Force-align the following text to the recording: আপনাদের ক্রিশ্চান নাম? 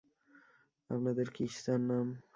আপনাদের 0.89 1.27
ক্রিশ্চান 1.29 1.81
নাম? 1.81 2.07